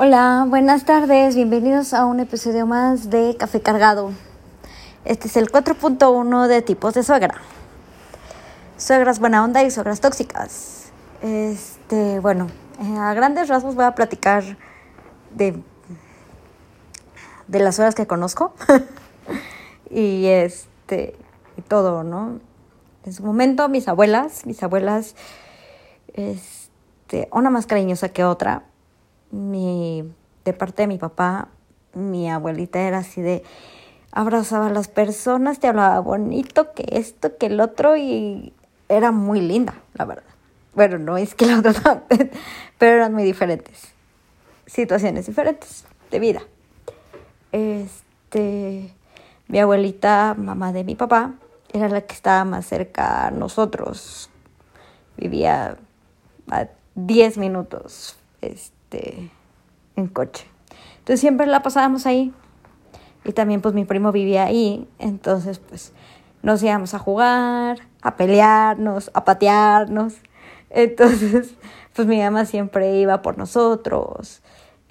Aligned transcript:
Hola, 0.00 0.46
buenas 0.48 0.84
tardes, 0.84 1.34
bienvenidos 1.34 1.92
a 1.92 2.04
un 2.06 2.20
episodio 2.20 2.68
más 2.68 3.10
de 3.10 3.36
Café 3.36 3.60
Cargado. 3.60 4.12
Este 5.04 5.26
es 5.26 5.36
el 5.36 5.50
4.1 5.50 6.46
de 6.46 6.62
tipos 6.62 6.94
de 6.94 7.02
suegra. 7.02 7.34
Suegras 8.76 9.18
buena 9.18 9.42
onda 9.42 9.64
y 9.64 9.72
suegras 9.72 10.00
tóxicas. 10.00 10.92
Este, 11.20 12.20
bueno, 12.20 12.46
eh, 12.80 12.96
a 12.96 13.12
grandes 13.14 13.48
rasgos 13.48 13.74
voy 13.74 13.86
a 13.86 13.96
platicar 13.96 14.44
de, 15.34 15.60
de 17.48 17.58
las 17.58 17.74
suegras 17.74 17.96
que 17.96 18.06
conozco 18.06 18.54
y 19.90 20.26
este, 20.26 21.16
y 21.56 21.62
todo, 21.62 22.04
¿no? 22.04 22.38
En 23.04 23.12
su 23.12 23.24
momento, 23.24 23.68
mis 23.68 23.88
abuelas, 23.88 24.46
mis 24.46 24.62
abuelas, 24.62 25.16
este, 26.14 27.28
una 27.32 27.50
más 27.50 27.66
cariñosa 27.66 28.10
que 28.10 28.22
otra 28.22 28.67
mi, 29.30 30.04
de 30.44 30.52
parte 30.52 30.82
de 30.82 30.88
mi 30.88 30.98
papá, 30.98 31.48
mi 31.94 32.30
abuelita 32.30 32.80
era 32.80 32.98
así 32.98 33.20
de 33.20 33.42
abrazaba 34.12 34.66
a 34.66 34.70
las 34.70 34.88
personas, 34.88 35.60
te 35.60 35.68
hablaba 35.68 36.00
bonito, 36.00 36.72
que 36.72 36.84
esto, 36.92 37.36
que 37.36 37.46
el 37.46 37.60
otro, 37.60 37.96
y 37.96 38.52
era 38.88 39.12
muy 39.12 39.40
linda, 39.40 39.74
la 39.94 40.04
verdad. 40.04 40.24
Bueno, 40.74 40.98
no 40.98 41.16
es 41.18 41.34
que 41.34 41.46
la 41.46 41.58
otra 41.58 42.04
pero 42.78 42.96
eran 42.96 43.14
muy 43.14 43.24
diferentes. 43.24 43.94
Situaciones 44.66 45.26
diferentes 45.26 45.84
de 46.10 46.18
vida. 46.18 46.42
Este, 47.52 48.92
mi 49.48 49.58
abuelita, 49.58 50.34
mamá 50.36 50.72
de 50.72 50.84
mi 50.84 50.94
papá, 50.94 51.34
era 51.72 51.88
la 51.88 52.02
que 52.02 52.14
estaba 52.14 52.44
más 52.44 52.66
cerca 52.66 53.26
a 53.26 53.30
nosotros. 53.30 54.30
Vivía 55.16 55.76
a 56.50 56.66
10 56.94 57.38
minutos. 57.38 58.16
Este, 58.40 58.77
este, 58.88 59.30
en 59.96 60.06
coche. 60.06 60.46
Entonces 60.98 61.20
siempre 61.20 61.46
la 61.46 61.62
pasábamos 61.62 62.06
ahí. 62.06 62.32
Y 63.24 63.32
también 63.32 63.60
pues 63.60 63.74
mi 63.74 63.84
primo 63.84 64.12
vivía 64.12 64.44
ahí. 64.44 64.88
Entonces 64.98 65.58
pues 65.58 65.92
nos 66.42 66.62
íbamos 66.62 66.94
a 66.94 66.98
jugar, 66.98 67.78
a 68.00 68.16
pelearnos, 68.16 69.10
a 69.14 69.24
patearnos. 69.24 70.14
Entonces 70.70 71.54
pues 71.94 72.08
mi 72.08 72.18
mamá 72.18 72.46
siempre 72.46 72.98
iba 72.98 73.20
por 73.22 73.36
nosotros. 73.36 74.42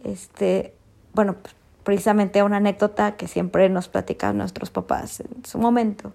Este, 0.04 0.76
bueno, 1.14 1.36
pues, 1.42 1.56
precisamente 1.84 2.44
una 2.44 2.58
anécdota 2.58 3.16
que 3.16 3.28
siempre 3.28 3.70
nos 3.70 3.88
platicaban 3.88 4.38
nuestros 4.38 4.70
papás 4.70 5.22
en 5.22 5.46
su 5.46 5.58
momento. 5.58 6.14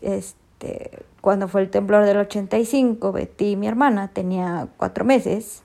Este, 0.00 1.04
cuando 1.20 1.46
fue 1.46 1.60
el 1.60 1.70
temblor 1.70 2.04
del 2.06 2.16
85, 2.16 3.12
Betty, 3.12 3.56
mi 3.56 3.68
hermana, 3.68 4.08
tenía 4.08 4.68
cuatro 4.78 5.04
meses 5.04 5.62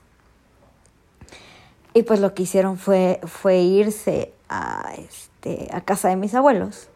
y 1.94 2.02
pues 2.04 2.20
lo 2.20 2.34
que 2.34 2.44
hicieron 2.44 2.78
fue, 2.78 3.20
fue 3.24 3.58
irse 3.58 4.32
a, 4.48 4.92
este, 4.96 5.68
a 5.72 5.82
casa 5.82 6.08
de 6.08 6.16
mis 6.16 6.34
abuelos 6.34 6.88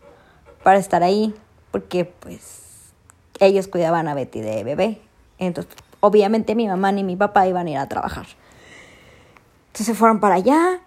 para 0.62 0.78
estar 0.78 1.02
ahí, 1.02 1.34
porque 1.70 2.04
pues 2.04 2.92
ellos 3.40 3.68
cuidaban 3.68 4.08
a 4.08 4.14
Betty 4.14 4.40
de 4.40 4.64
bebé. 4.64 5.00
Entonces, 5.38 5.72
obviamente 6.00 6.54
mi 6.54 6.66
mamá 6.66 6.92
ni 6.92 7.04
mi 7.04 7.16
papá 7.16 7.46
iban 7.46 7.66
a 7.66 7.70
ir 7.70 7.78
a 7.78 7.88
trabajar. 7.88 8.26
Entonces 9.66 9.86
se 9.86 9.94
fueron 9.94 10.20
para 10.20 10.36
allá, 10.36 10.80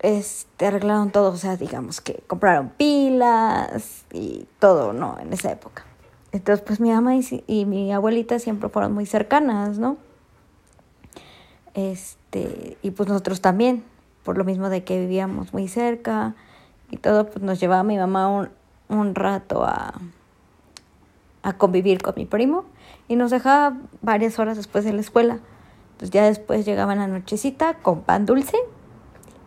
este, 0.00 0.66
arreglaron 0.66 1.10
todo, 1.10 1.32
o 1.32 1.36
sea, 1.36 1.56
digamos 1.56 2.00
que 2.00 2.22
compraron 2.26 2.70
pilas 2.70 4.04
y 4.12 4.46
todo, 4.58 4.92
¿no? 4.92 5.18
En 5.18 5.32
esa 5.32 5.50
época. 5.50 5.86
Entonces, 6.32 6.64
pues 6.64 6.80
mi 6.80 6.90
mamá 6.90 7.16
y, 7.16 7.44
y 7.46 7.64
mi 7.64 7.92
abuelita 7.92 8.38
siempre 8.38 8.68
fueron 8.68 8.92
muy 8.92 9.06
cercanas, 9.06 9.78
¿no? 9.78 9.96
Este, 11.74 12.19
y 12.32 12.90
pues 12.92 13.08
nosotros 13.08 13.40
también, 13.40 13.84
por 14.22 14.38
lo 14.38 14.44
mismo 14.44 14.68
de 14.68 14.84
que 14.84 14.98
vivíamos 14.98 15.52
muy 15.52 15.68
cerca 15.68 16.34
y 16.90 16.96
todo, 16.96 17.26
pues 17.26 17.42
nos 17.42 17.60
llevaba 17.60 17.82
mi 17.82 17.96
mamá 17.96 18.28
un, 18.28 18.50
un 18.88 19.14
rato 19.14 19.64
a, 19.64 19.94
a 21.42 21.52
convivir 21.54 22.02
con 22.02 22.14
mi 22.16 22.26
primo 22.26 22.64
y 23.08 23.16
nos 23.16 23.30
dejaba 23.30 23.76
varias 24.02 24.38
horas 24.38 24.56
después 24.56 24.84
de 24.84 24.92
la 24.92 25.00
escuela. 25.00 25.40
Entonces 25.92 26.10
ya 26.10 26.24
después 26.24 26.64
llegaba 26.64 26.94
la 26.94 27.06
nochecita 27.06 27.74
con 27.74 28.02
pan 28.02 28.26
dulce 28.26 28.56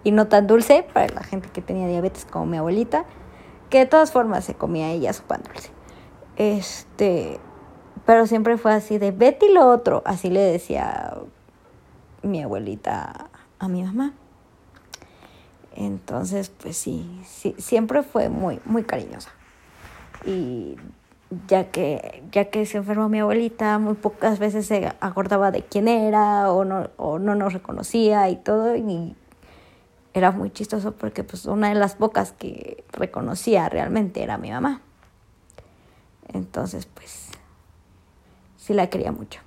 y 0.03 0.11
no 0.11 0.27
tan 0.27 0.47
dulce 0.47 0.85
para 0.93 1.07
la 1.09 1.23
gente 1.23 1.49
que 1.49 1.61
tenía 1.61 1.87
diabetes 1.87 2.25
como 2.25 2.45
mi 2.45 2.57
abuelita, 2.57 3.05
que 3.69 3.79
de 3.79 3.85
todas 3.85 4.11
formas 4.11 4.45
se 4.45 4.53
comía 4.53 4.91
ella 4.91 5.13
su 5.13 5.23
pan 5.23 5.41
dulce. 5.43 5.71
Este, 6.35 7.39
pero 8.05 8.27
siempre 8.27 8.57
fue 8.57 8.73
así 8.73 8.97
de 8.97 9.11
Betty 9.11 9.49
lo 9.49 9.67
otro, 9.69 10.01
así 10.05 10.29
le 10.29 10.41
decía 10.41 11.15
mi 12.23 12.41
abuelita 12.41 13.29
a 13.59 13.67
mi 13.67 13.83
mamá. 13.83 14.13
Entonces, 15.75 16.49
pues 16.49 16.77
sí, 16.77 17.21
sí, 17.25 17.55
siempre 17.57 18.03
fue 18.03 18.29
muy, 18.29 18.59
muy 18.65 18.83
cariñosa. 18.83 19.31
Y 20.25 20.75
ya 21.47 21.71
que, 21.71 22.23
ya 22.31 22.45
que 22.45 22.65
se 22.65 22.77
enfermó 22.77 23.09
mi 23.09 23.19
abuelita, 23.19 23.79
muy 23.79 23.95
pocas 23.95 24.39
veces 24.39 24.67
se 24.67 24.93
acordaba 24.99 25.51
de 25.51 25.63
quién 25.63 25.87
era 25.87 26.51
o 26.51 26.63
no, 26.63 26.89
o 26.97 27.19
no 27.19 27.35
nos 27.35 27.53
reconocía 27.53 28.29
y 28.29 28.35
todo. 28.35 28.75
Y 28.75 29.15
era 30.13 30.31
muy 30.31 30.51
chistoso 30.51 30.93
porque 30.93 31.23
pues 31.23 31.45
una 31.45 31.69
de 31.69 31.75
las 31.75 31.95
pocas 31.95 32.33
que 32.33 32.83
reconocía 32.91 33.67
realmente 33.67 34.21
era 34.21 34.37
mi 34.37 34.51
mamá. 34.51 34.81
Entonces, 36.27 36.85
pues 36.85 37.29
sí 38.57 38.73
la 38.73 38.87
quería 38.87 39.11
mucho. 39.11 39.41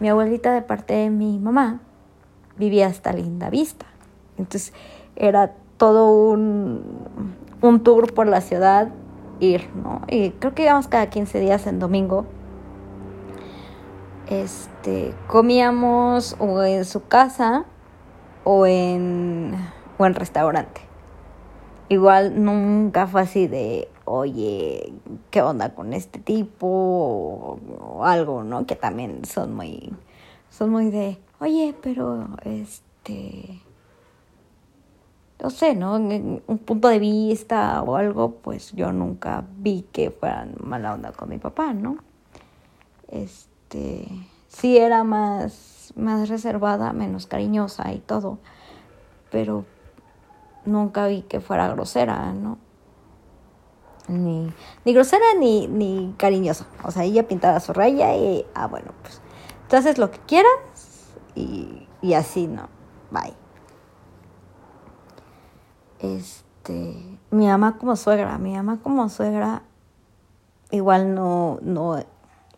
Mi 0.00 0.08
abuelita 0.08 0.52
de 0.52 0.62
parte 0.62 0.94
de 0.94 1.10
mi 1.10 1.38
mamá 1.38 1.80
vivía 2.56 2.86
hasta 2.86 3.12
Linda 3.12 3.50
Vista. 3.50 3.86
Entonces 4.36 4.72
era 5.16 5.52
todo 5.76 6.10
un, 6.30 7.04
un 7.60 7.82
tour 7.82 8.12
por 8.12 8.26
la 8.26 8.40
ciudad 8.40 8.88
ir, 9.40 9.68
¿no? 9.74 10.02
Y 10.08 10.30
creo 10.30 10.54
que 10.54 10.64
íbamos 10.64 10.88
cada 10.88 11.08
15 11.08 11.40
días 11.40 11.66
en 11.66 11.78
domingo. 11.78 12.26
Este, 14.28 15.14
comíamos 15.26 16.36
o 16.38 16.62
en 16.62 16.84
su 16.84 17.06
casa 17.06 17.64
o 18.44 18.66
en, 18.66 19.54
o 19.98 20.06
en 20.06 20.14
restaurante. 20.14 20.80
Igual 21.88 22.42
nunca 22.42 23.06
fue 23.06 23.22
así 23.22 23.46
de, 23.46 23.88
oye, 24.04 24.92
¿qué 25.30 25.42
onda 25.42 25.74
con 25.74 25.92
este 25.92 26.18
tipo? 26.18 27.58
O, 27.80 28.04
algo, 28.04 28.44
¿no? 28.44 28.66
Que 28.66 28.76
también 28.76 29.24
son 29.24 29.54
muy, 29.54 29.92
son 30.50 30.70
muy 30.70 30.90
de, 30.90 31.18
oye, 31.40 31.74
pero 31.82 32.28
este, 32.44 33.60
no 35.42 35.50
sé, 35.50 35.74
¿no? 35.74 35.94
Un 35.96 36.58
punto 36.64 36.88
de 36.88 36.98
vista 36.98 37.82
o 37.82 37.96
algo, 37.96 38.32
pues 38.36 38.72
yo 38.72 38.92
nunca 38.92 39.44
vi 39.58 39.86
que 39.92 40.10
fueran 40.10 40.54
mala 40.62 40.94
onda 40.94 41.12
con 41.12 41.28
mi 41.28 41.38
papá, 41.38 41.72
¿no? 41.72 41.98
Este, 43.08 44.06
sí 44.48 44.78
era 44.78 45.04
más, 45.04 45.92
más 45.96 46.28
reservada, 46.28 46.92
menos 46.92 47.26
cariñosa 47.26 47.92
y 47.92 47.98
todo, 47.98 48.38
pero 49.30 49.64
nunca 50.64 51.06
vi 51.06 51.22
que 51.22 51.40
fuera 51.40 51.68
grosera, 51.68 52.32
¿no? 52.32 52.58
Ni, 54.08 54.52
ni 54.84 54.92
grosera 54.92 55.24
ni, 55.38 55.66
ni 55.66 56.14
cariñosa. 56.18 56.66
O 56.84 56.90
sea, 56.90 57.04
ella 57.04 57.26
pintaba 57.26 57.60
su 57.60 57.72
raya 57.72 58.14
y, 58.16 58.44
ah, 58.54 58.66
bueno, 58.66 58.92
pues, 59.02 59.20
tú 59.68 59.76
haces 59.76 59.98
lo 59.98 60.10
que 60.10 60.18
quieras 60.20 60.52
y, 61.34 61.88
y 62.02 62.14
así, 62.14 62.46
¿no? 62.46 62.68
Bye. 63.10 63.34
Este, 66.00 67.18
mi 67.30 67.46
mamá 67.46 67.78
como 67.78 67.96
suegra, 67.96 68.36
mi 68.38 68.54
mamá 68.54 68.78
como 68.82 69.08
suegra 69.08 69.62
igual 70.70 71.14
no, 71.14 71.58
no, 71.62 72.02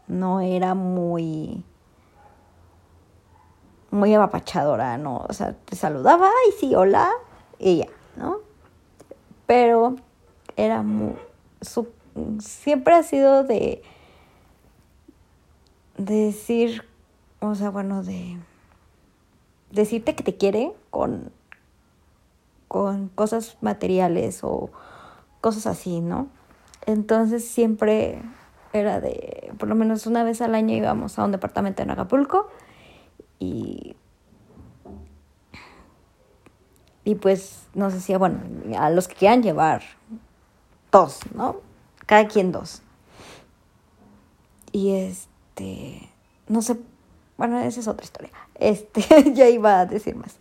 no 0.08 0.40
era 0.40 0.74
muy, 0.74 1.62
muy 3.90 4.14
apapachadora, 4.14 4.98
¿no? 4.98 5.24
O 5.28 5.32
sea, 5.32 5.52
te 5.52 5.76
saludaba, 5.76 6.30
y 6.48 6.52
sí, 6.52 6.74
hola, 6.74 7.10
ella, 7.58 7.88
¿no? 8.16 8.38
Pero 9.46 9.96
era 10.56 10.82
muy, 10.82 11.14
siempre 12.38 12.94
ha 12.94 13.02
sido 13.02 13.44
de, 13.44 13.82
decir, 15.96 16.84
o 17.40 17.54
sea, 17.54 17.70
bueno, 17.70 18.02
de 18.02 18.36
decirte 19.70 20.14
que 20.14 20.22
te 20.22 20.36
quiere 20.36 20.72
con, 20.90 21.32
con 22.68 23.08
cosas 23.08 23.56
materiales 23.60 24.40
o 24.42 24.70
cosas 25.40 25.66
así, 25.66 26.00
¿no? 26.00 26.28
Entonces 26.86 27.46
siempre 27.46 28.22
era 28.72 29.00
de, 29.00 29.52
por 29.58 29.68
lo 29.68 29.74
menos 29.74 30.06
una 30.06 30.22
vez 30.22 30.40
al 30.40 30.54
año 30.54 30.74
íbamos 30.74 31.18
a 31.18 31.24
un 31.24 31.32
departamento 31.32 31.82
en 31.82 31.90
Acapulco 31.90 32.48
y, 33.38 33.96
y 37.04 37.14
pues 37.16 37.66
nos 37.74 37.92
decía, 37.92 38.18
bueno, 38.18 38.40
a 38.78 38.90
los 38.90 39.08
que 39.08 39.14
quieran 39.14 39.42
llevar 39.42 39.82
dos, 40.96 41.20
¿no? 41.34 41.56
Cada 42.06 42.26
quien 42.26 42.52
dos. 42.52 42.82
Y 44.72 44.92
este, 44.92 46.08
no 46.48 46.62
sé, 46.62 46.78
bueno, 47.36 47.58
esa 47.60 47.80
es 47.80 47.88
otra 47.88 48.04
historia. 48.04 48.30
Este, 48.54 49.32
ya 49.34 49.48
iba 49.48 49.80
a 49.80 49.86
decir 49.86 50.16
más. 50.16 50.36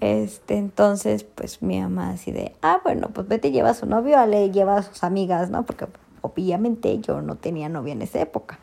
Este, 0.00 0.56
entonces, 0.56 1.22
pues 1.22 1.62
mi 1.62 1.80
mamá 1.80 2.10
así 2.10 2.32
de, 2.32 2.56
ah, 2.62 2.80
bueno, 2.82 3.10
pues 3.14 3.28
Betty 3.28 3.52
lleva 3.52 3.70
a 3.70 3.74
su 3.74 3.86
novio, 3.86 4.18
Ale 4.18 4.50
lleva 4.50 4.78
a 4.78 4.82
sus 4.82 5.04
amigas, 5.04 5.50
¿no? 5.50 5.64
Porque 5.64 5.86
obviamente 6.22 6.98
yo 6.98 7.22
no 7.22 7.36
tenía 7.36 7.68
novia 7.68 7.92
en 7.92 8.02
esa 8.02 8.20
época. 8.20 8.58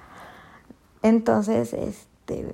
Entonces, 1.02 1.72
este, 1.72 2.54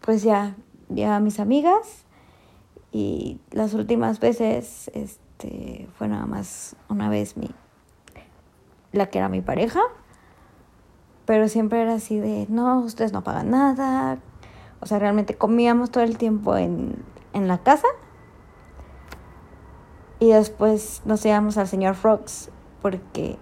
pues 0.00 0.24
ya, 0.24 0.56
ya 0.88 1.14
a 1.14 1.20
mis 1.20 1.38
amigas 1.38 2.04
y 2.90 3.38
las 3.52 3.74
últimas 3.74 4.18
veces, 4.18 4.90
este, 4.94 5.21
fue 5.96 6.08
nada 6.08 6.26
más 6.26 6.76
una 6.88 7.08
vez 7.08 7.36
mi, 7.36 7.50
la 8.92 9.06
que 9.06 9.18
era 9.18 9.28
mi 9.28 9.40
pareja, 9.40 9.80
pero 11.24 11.48
siempre 11.48 11.82
era 11.82 11.94
así 11.94 12.18
de, 12.18 12.46
no, 12.48 12.80
ustedes 12.80 13.12
no 13.12 13.22
pagan 13.22 13.50
nada, 13.50 14.18
o 14.80 14.86
sea, 14.86 14.98
realmente 14.98 15.34
comíamos 15.34 15.90
todo 15.90 16.02
el 16.02 16.18
tiempo 16.18 16.56
en, 16.56 16.96
en 17.32 17.48
la 17.48 17.58
casa. 17.58 17.86
Y 20.18 20.30
después 20.30 21.02
nos 21.04 21.24
íbamos 21.24 21.56
al 21.56 21.68
señor 21.68 21.94
Frogs 21.94 22.50
porque 22.80 23.38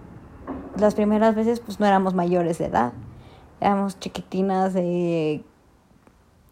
las 0.77 0.95
primeras 0.95 1.35
veces 1.35 1.59
pues 1.59 1.79
no 1.79 1.85
éramos 1.85 2.13
mayores 2.13 2.57
de 2.57 2.65
edad. 2.65 2.93
Éramos 3.59 3.99
chiquitinas 3.99 4.73
de 4.73 5.43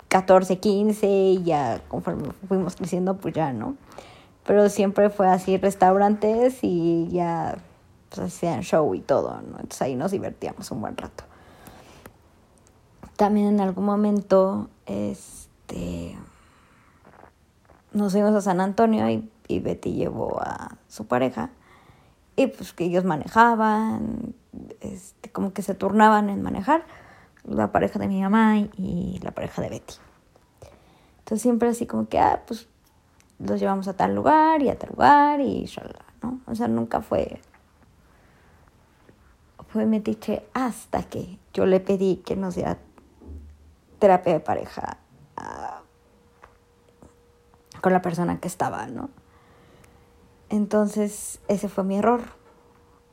14, 0.07 0.59
15 0.59 1.07
y 1.07 1.43
ya 1.43 1.81
conforme 1.87 2.31
fuimos 2.47 2.75
creciendo 2.75 3.17
pues 3.17 3.33
ya, 3.33 3.53
¿no? 3.53 3.75
Pero 4.49 4.67
siempre 4.69 5.11
fue 5.11 5.27
así 5.27 5.57
restaurantes 5.57 6.57
y 6.63 7.07
ya 7.11 7.59
pues 8.09 8.19
hacían 8.19 8.61
show 8.61 8.95
y 8.95 8.99
todo, 8.99 9.39
¿no? 9.43 9.57
Entonces 9.57 9.83
ahí 9.83 9.95
nos 9.95 10.09
divertíamos 10.09 10.71
un 10.71 10.81
buen 10.81 10.97
rato. 10.97 11.23
También 13.15 13.45
en 13.45 13.61
algún 13.61 13.85
momento, 13.85 14.67
este, 14.87 16.17
nos 17.93 18.11
fuimos 18.11 18.33
a 18.33 18.41
San 18.41 18.59
Antonio 18.59 19.07
y, 19.07 19.29
y 19.47 19.59
Betty 19.59 19.93
llevó 19.93 20.41
a 20.41 20.77
su 20.87 21.05
pareja 21.05 21.51
y 22.35 22.47
pues 22.47 22.73
que 22.73 22.85
ellos 22.85 23.05
manejaban, 23.05 24.33
este, 24.81 25.29
como 25.29 25.53
que 25.53 25.61
se 25.61 25.75
turnaban 25.75 26.27
en 26.31 26.41
manejar, 26.41 26.85
la 27.43 27.71
pareja 27.71 27.99
de 27.99 28.07
mi 28.07 28.19
mamá 28.19 28.57
y 28.57 29.19
la 29.21 29.29
pareja 29.29 29.61
de 29.61 29.69
Betty. 29.69 29.93
Entonces 31.19 31.43
siempre 31.43 31.69
así 31.69 31.85
como 31.85 32.09
que, 32.09 32.17
ah, 32.17 32.41
pues 32.47 32.67
los 33.39 33.59
llevamos 33.59 33.87
a 33.87 33.93
tal 33.93 34.15
lugar 34.15 34.61
y 34.61 34.69
a 34.69 34.77
tal 34.77 34.89
lugar 34.89 35.39
y 35.41 35.65
shalala, 35.65 36.05
¿no? 36.21 36.41
O 36.45 36.55
sea, 36.55 36.67
nunca 36.67 37.01
fue 37.01 37.41
fue 39.69 39.85
metiche 39.85 40.43
hasta 40.53 41.03
que 41.03 41.37
yo 41.53 41.65
le 41.65 41.79
pedí 41.79 42.17
que 42.17 42.35
nos 42.35 42.55
diera 42.55 42.79
terapia 43.99 44.33
de 44.33 44.39
pareja 44.39 44.97
uh, 45.37 45.79
con 47.79 47.93
la 47.93 48.01
persona 48.01 48.39
que 48.39 48.47
estaba, 48.47 48.87
¿no? 48.87 49.09
Entonces, 50.49 51.39
ese 51.47 51.69
fue 51.69 51.83
mi 51.83 51.97
error, 51.97 52.21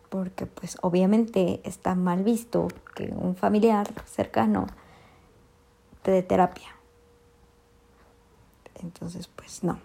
porque 0.09 0.47
pues 0.47 0.79
obviamente 0.81 1.61
está 1.65 1.95
mal 1.95 2.25
visto 2.25 2.69
que 2.95 3.13
un 3.15 3.37
familiar 3.37 3.89
cercano 4.07 4.67
te 6.03 6.11
dé 6.11 6.23
terapia. 6.23 6.69
Entonces, 8.77 9.29
pues 9.29 9.63
no. 9.63 9.79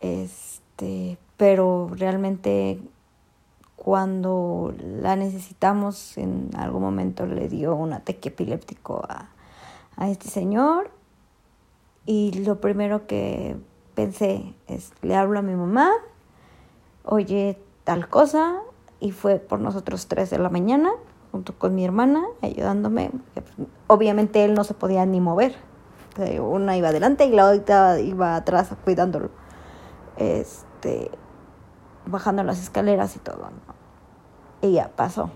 Este, 0.00 1.18
pero 1.36 1.90
realmente 1.92 2.80
cuando 3.76 4.74
la 4.78 5.16
necesitamos, 5.16 6.18
en 6.18 6.50
algún 6.56 6.82
momento 6.82 7.26
le 7.26 7.48
dio 7.48 7.74
un 7.74 7.92
ataque 7.92 8.28
epiléptico 8.28 9.02
a, 9.08 9.30
a 9.96 10.10
este 10.10 10.28
señor. 10.28 10.90
Y 12.06 12.32
lo 12.44 12.60
primero 12.60 13.06
que 13.06 13.56
pensé 13.94 14.54
es, 14.66 14.92
le 15.02 15.16
hablo 15.16 15.38
a 15.38 15.42
mi 15.42 15.54
mamá, 15.54 15.90
oye 17.04 17.58
tal 17.84 18.08
cosa, 18.08 18.60
y 19.00 19.12
fue 19.12 19.38
por 19.38 19.60
nosotros 19.60 20.06
tres 20.06 20.30
de 20.30 20.38
la 20.38 20.50
mañana, 20.50 20.90
junto 21.32 21.58
con 21.58 21.74
mi 21.74 21.84
hermana, 21.84 22.24
ayudándome. 22.42 23.10
Obviamente 23.86 24.44
él 24.44 24.54
no 24.54 24.64
se 24.64 24.74
podía 24.74 25.06
ni 25.06 25.20
mover. 25.20 25.54
Una 26.40 26.76
iba 26.76 26.88
adelante 26.88 27.24
y 27.24 27.30
la 27.30 27.48
otra 27.48 27.98
iba 27.98 28.36
atrás 28.36 28.70
cuidándolo. 28.84 29.30
Este, 30.20 31.10
bajando 32.04 32.44
las 32.44 32.60
escaleras 32.60 33.16
y 33.16 33.20
todo. 33.20 33.50
Y 34.60 34.72
ya 34.72 34.94
pasó. 34.94 35.30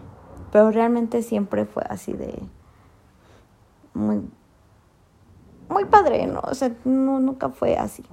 Pero 0.53 0.71
realmente 0.71 1.23
siempre 1.23 1.65
fue 1.65 1.83
así 1.89 2.13
de 2.13 2.39
muy 3.95 4.29
muy 5.71 5.87
padre, 5.87 6.27
¿no? 6.27 6.41
O 6.41 6.55
sea, 6.55 6.71
no, 6.85 7.19
nunca 7.19 7.49
fue 7.49 7.77
así. 7.79 8.05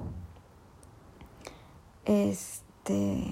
Este 2.06 3.25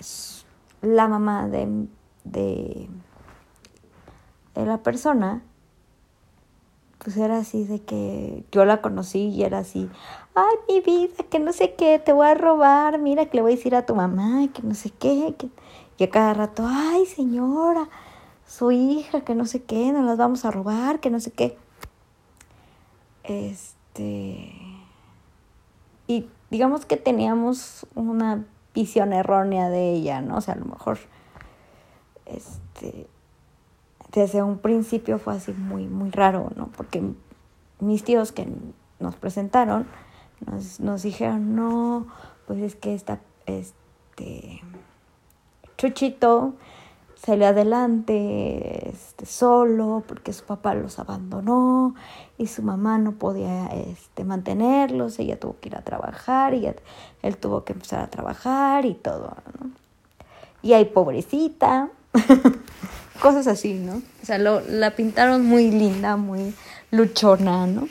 es 0.00 0.44
la 0.80 1.06
mamá 1.06 1.46
de, 1.46 1.86
de 2.24 2.88
la 4.56 4.78
persona 4.82 5.42
pues 6.98 7.16
era 7.16 7.38
así 7.38 7.64
de 7.64 7.80
que 7.80 8.44
yo 8.52 8.64
la 8.64 8.82
conocí 8.82 9.28
y 9.28 9.44
era 9.44 9.58
así, 9.58 9.88
ay, 10.34 10.56
mi 10.68 10.80
vida, 10.80 11.24
que 11.30 11.38
no 11.38 11.52
sé 11.52 11.74
qué, 11.74 11.98
te 11.98 12.12
voy 12.12 12.26
a 12.26 12.34
robar, 12.34 12.98
mira 12.98 13.26
que 13.26 13.36
le 13.36 13.42
voy 13.42 13.52
a 13.52 13.56
decir 13.56 13.74
a 13.74 13.86
tu 13.86 13.94
mamá, 13.94 14.48
que 14.52 14.62
no 14.62 14.74
sé 14.74 14.90
qué, 14.90 15.34
que... 15.38 15.48
y 15.98 16.04
a 16.04 16.10
cada 16.10 16.34
rato, 16.34 16.64
ay, 16.66 17.06
señora, 17.06 17.88
su 18.46 18.72
hija, 18.72 19.22
que 19.22 19.34
no 19.34 19.46
sé 19.46 19.62
qué, 19.62 19.92
nos 19.92 20.04
las 20.04 20.16
vamos 20.16 20.44
a 20.44 20.50
robar, 20.50 21.00
que 21.00 21.10
no 21.10 21.20
sé 21.20 21.30
qué. 21.30 21.56
Este... 23.24 24.52
Y 26.06 26.26
digamos 26.50 26.86
que 26.86 26.96
teníamos 26.96 27.86
una 27.94 28.46
visión 28.74 29.12
errónea 29.12 29.68
de 29.68 29.92
ella, 29.92 30.20
¿no? 30.22 30.38
O 30.38 30.40
sea, 30.40 30.54
a 30.54 30.56
lo 30.58 30.64
mejor, 30.64 30.98
este, 32.26 33.06
desde 34.12 34.42
un 34.42 34.58
principio 34.58 35.18
fue 35.18 35.34
así 35.34 35.52
muy, 35.52 35.86
muy 35.86 36.10
raro, 36.10 36.50
¿no? 36.56 36.68
Porque 36.76 37.02
mis 37.80 38.04
tíos 38.04 38.32
que 38.32 38.48
nos 38.98 39.16
presentaron 39.16 39.86
nos, 40.78 41.02
dijeron, 41.02 41.56
no, 41.56 42.06
pues 42.46 42.60
es 42.60 42.76
que 42.76 42.94
esta, 42.94 43.20
este, 43.46 44.62
Chuchito 45.76 46.54
salió 47.16 47.48
adelante 47.48 48.88
este, 48.88 49.26
solo 49.26 50.04
porque 50.06 50.32
su 50.32 50.44
papá 50.44 50.74
los 50.74 51.00
abandonó 51.00 51.96
y 52.36 52.46
su 52.46 52.62
mamá 52.62 52.98
no 52.98 53.12
podía 53.12 53.66
este, 53.66 54.24
mantenerlos, 54.24 55.18
ella 55.18 55.40
tuvo 55.40 55.56
que 55.60 55.70
ir 55.70 55.76
a 55.76 55.82
trabajar 55.82 56.54
y 56.54 56.72
él 57.22 57.36
tuvo 57.36 57.64
que 57.64 57.72
empezar 57.72 58.00
a 58.00 58.08
trabajar 58.08 58.86
y 58.86 58.94
todo, 58.94 59.36
¿no? 59.58 59.70
Y 60.62 60.72
ahí 60.72 60.86
pobrecita, 60.86 61.88
cosas 63.18 63.46
así, 63.46 63.74
¿no? 63.74 64.02
O 64.22 64.26
sea, 64.26 64.38
lo, 64.38 64.60
la 64.60 64.94
pintaron 64.96 65.44
muy 65.44 65.70
linda, 65.70 66.16
muy 66.16 66.54
luchona, 66.90 67.66
¿no? 67.66 67.88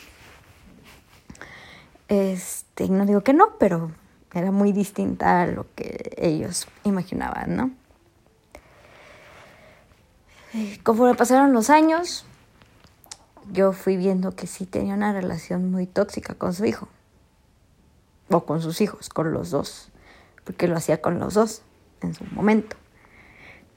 Este, 2.07 2.87
no 2.89 3.05
digo 3.05 3.21
que 3.21 3.33
no, 3.33 3.57
pero 3.59 3.91
era 4.33 4.51
muy 4.51 4.71
distinta 4.71 5.41
a 5.41 5.47
lo 5.47 5.65
que 5.75 6.15
ellos 6.17 6.67
imaginaban, 6.83 7.55
¿no? 7.55 7.71
Eh, 10.53 10.79
conforme 10.83 11.15
pasaron 11.15 11.53
los 11.53 11.69
años, 11.69 12.25
yo 13.51 13.73
fui 13.73 13.97
viendo 13.97 14.35
que 14.35 14.47
sí 14.47 14.65
tenía 14.65 14.93
una 14.93 15.13
relación 15.13 15.71
muy 15.71 15.85
tóxica 15.85 16.33
con 16.35 16.53
su 16.53 16.65
hijo. 16.65 16.87
O 18.29 18.45
con 18.45 18.61
sus 18.61 18.81
hijos, 18.81 19.09
con 19.09 19.31
los 19.31 19.51
dos. 19.51 19.89
Porque 20.43 20.67
lo 20.67 20.75
hacía 20.75 21.01
con 21.01 21.19
los 21.19 21.33
dos 21.33 21.61
en 22.01 22.13
su 22.13 22.25
momento. 22.25 22.75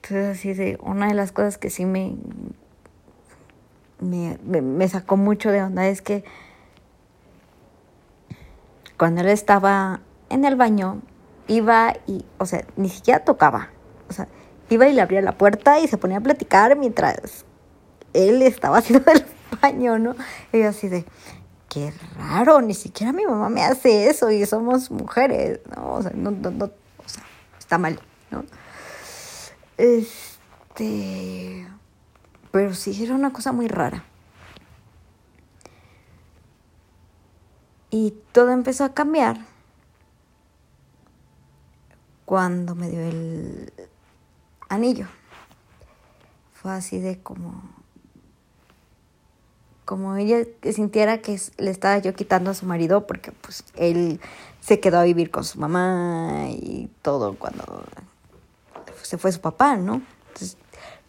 Entonces, 0.02 0.38
así 0.38 0.54
de 0.54 0.78
una 0.83 1.09
de 1.09 1.14
las 1.14 1.30
cosas 1.30 1.59
que 1.59 1.69
sí 1.69 1.85
me, 1.85 2.16
me, 4.00 4.38
me, 4.62 4.88
sacó 4.88 5.16
mucho 5.16 5.50
de 5.50 5.62
onda 5.62 5.87
es 5.88 6.00
que 6.00 6.25
cuando 8.97 9.21
él 9.21 9.28
estaba 9.28 10.00
en 10.30 10.45
el 10.45 10.57
baño, 10.57 11.02
iba 11.49 11.95
y, 12.07 12.25
o 12.38 12.47
sea, 12.47 12.64
ni 12.76 12.88
siquiera 12.88 13.25
tocaba. 13.25 13.69
O 14.09 14.12
sea, 14.12 14.28
iba 14.71 14.88
y 14.88 14.95
le 14.95 15.02
abría 15.02 15.21
la 15.21 15.33
puerta 15.33 15.80
y 15.80 15.88
se 15.88 15.99
ponía 15.99 16.19
a 16.19 16.21
platicar 16.23 16.76
mientras 16.76 17.45
él 18.14 18.42
estaba 18.42 18.78
haciendo 18.78 19.11
el 19.12 19.25
baño, 19.61 19.99
¿no? 19.99 20.16
Y 20.52 20.62
así 20.62 20.88
de, 20.88 21.04
qué 21.69 21.92
raro, 22.19 22.61
ni 22.62 22.75
siquiera 22.75 23.12
mi 23.12 23.26
mamá 23.26 23.49
me 23.49 23.62
hace 23.62 24.09
eso 24.09 24.30
y 24.30 24.45
somos 24.47 24.90
mujeres, 24.90 25.61
¿no? 25.76 25.95
O 25.95 26.02
sea, 26.02 26.12
no, 26.14 26.30
no, 26.30 26.50
no 26.50 26.64
o 26.64 27.09
sea, 27.09 27.23
está 27.59 27.78
mal, 27.78 28.00
¿no? 28.30 28.45
Este. 29.80 31.66
Pero 32.52 32.75
sí, 32.75 33.02
era 33.02 33.14
una 33.14 33.32
cosa 33.32 33.52
muy 33.52 33.66
rara. 33.66 34.04
Y 37.88 38.12
todo 38.32 38.50
empezó 38.50 38.84
a 38.84 38.92
cambiar 38.92 39.38
cuando 42.26 42.75
me 42.75 42.90
dio 42.90 43.00
el 43.00 43.72
anillo. 44.68 45.06
Fue 46.52 46.72
así 46.72 47.00
de 47.00 47.18
como, 47.22 47.62
como 49.87 50.14
ella 50.16 50.44
sintiera 50.75 51.22
que 51.22 51.40
le 51.56 51.70
estaba 51.70 51.96
yo 51.99 52.14
quitando 52.14 52.50
a 52.50 52.54
su 52.54 52.66
marido 52.66 53.06
porque 53.06 53.32
pues 53.32 53.64
él 53.76 54.20
se 54.60 54.78
quedó 54.78 54.99
a 54.99 55.04
vivir 55.04 55.30
con 55.30 55.44
su 55.44 55.58
mamá 55.58 56.49
y 56.50 56.90
todo 57.00 57.34
cuando 57.37 57.87
se 59.11 59.19
fue 59.19 59.33
su 59.33 59.40
papá, 59.40 59.76
¿no? 59.76 60.02
Entonces, 60.29 60.57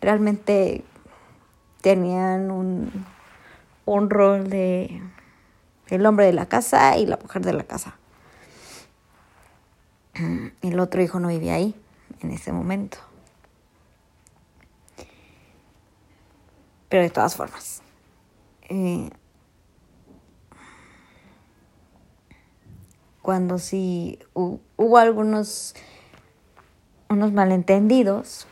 realmente 0.02 0.84
tenían 1.82 2.50
un, 2.50 3.06
un 3.86 4.10
rol 4.10 4.50
de 4.50 5.04
el 5.88 6.04
hombre 6.08 6.26
de 6.26 6.34
la 6.34 6.48
casa 6.48 6.98
y 6.98 7.06
la 7.06 7.18
mujer 7.18 7.46
de 7.46 7.54
la 7.54 7.64
casa. 7.64 7.96
El 10.64 10.80
otro 10.80 11.04
hijo 11.04 11.20
no 11.20 11.28
vivía 11.28 11.54
ahí 11.54 11.80
en 12.22 12.32
ese 12.32 12.52
momento. 12.52 12.98
Pero 16.90 17.04
de 17.04 17.12
todas 17.12 17.36
formas, 17.36 17.84
eh, 18.68 19.12
cuando 23.22 23.60
sí 23.60 24.18
hubo 24.34 24.98
algunos 24.98 25.76
unos 27.12 27.34
malentendidos 27.34 28.48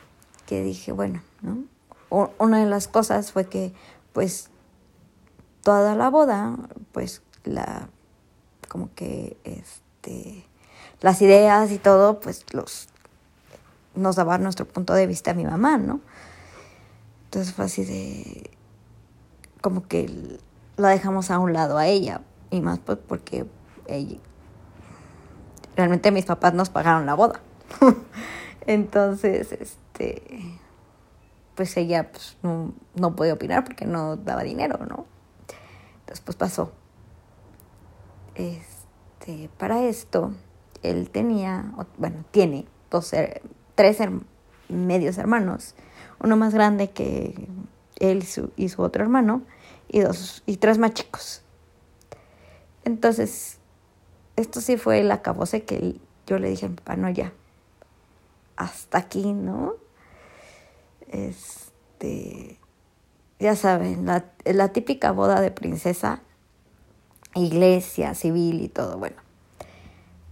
que 0.46 0.62
dije, 0.62 0.92
bueno, 0.92 1.22
¿no? 1.42 1.64
una 2.40 2.60
de 2.60 2.66
las 2.66 2.88
cosas 2.88 3.32
fue 3.32 3.46
que 3.46 3.72
pues 4.14 4.50
toda 5.62 5.96
la 5.96 6.10
boda, 6.10 6.56
pues 6.92 7.22
la 7.44 7.88
como 8.68 8.94
que 8.96 9.38
este 9.44 10.46
las 11.02 11.22
ideas 11.22 11.72
y 11.72 11.78
todo, 11.78 12.20
pues 12.20 12.46
los 12.52 12.88
nos 13.96 14.16
daba 14.16 14.38
nuestro 14.38 14.68
punto 14.68 14.94
de 14.94 15.08
vista 15.08 15.32
a 15.32 15.34
mi 15.34 15.46
mamá, 15.46 15.78
¿no? 15.78 16.02
Entonces 17.26 17.54
fue 17.54 17.66
así 17.66 17.86
de 17.86 18.50
como 19.62 19.88
que 19.88 20.40
la 20.78 20.90
dejamos 20.90 21.32
a 21.32 21.40
un 21.40 21.54
lado 21.54 21.78
a 21.78 21.88
ella 21.88 22.22
y 22.50 22.62
más 22.62 22.80
pues 22.80 22.98
porque 23.08 23.46
realmente 25.76 26.12
mis 26.12 26.26
papás 26.26 26.54
nos 26.54 26.70
pagaron 26.70 27.06
la 27.06 27.14
boda. 27.14 27.40
Entonces, 28.70 29.52
este 29.52 30.60
pues 31.56 31.76
ella 31.76 32.12
pues, 32.12 32.38
no, 32.44 32.72
no 32.94 33.16
podía 33.16 33.34
opinar 33.34 33.64
porque 33.64 33.86
no 33.86 34.16
daba 34.16 34.44
dinero, 34.44 34.78
¿no? 34.86 35.08
Entonces 36.02 36.22
pues 36.24 36.38
pasó. 36.38 36.72
Este, 38.36 39.50
para 39.58 39.84
esto, 39.86 40.34
él 40.84 41.10
tenía, 41.10 41.74
bueno, 41.98 42.24
tiene 42.30 42.68
dos, 42.92 43.12
tres 43.74 43.98
medios 44.68 45.18
hermanos, 45.18 45.74
uno 46.20 46.38
más 46.38 46.54
grande 46.54 46.92
que 46.92 47.48
él 47.96 48.20
y 48.20 48.26
su, 48.28 48.52
y 48.56 48.70
su 48.70 48.84
otro 48.84 49.02
hermano, 49.02 49.42
y 49.88 50.02
dos 50.02 50.44
y 50.46 50.58
tres 50.58 50.78
más 50.78 50.94
chicos. 50.94 51.42
Entonces, 52.86 53.58
esto 54.36 54.62
sí 54.62 54.78
fue 54.78 55.00
el 55.00 55.12
acabose 55.12 55.64
que 55.64 56.00
yo 56.28 56.38
le 56.38 56.50
dije 56.50 56.68
a 56.68 56.70
mi 56.70 56.76
papá, 56.76 56.98
no, 56.98 57.10
ya, 57.10 57.34
hasta 58.60 58.98
aquí, 58.98 59.34
¿no? 59.34 59.74
Este, 61.08 62.60
ya 63.40 63.56
saben, 63.56 64.06
la, 64.06 64.26
la 64.44 64.68
típica 64.74 65.12
boda 65.12 65.40
de 65.40 65.50
princesa, 65.50 66.22
iglesia, 67.34 68.14
civil 68.14 68.62
y 68.62 68.68
todo, 68.68 68.98
bueno. 68.98 69.16